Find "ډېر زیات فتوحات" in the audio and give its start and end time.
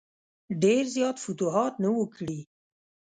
0.63-1.73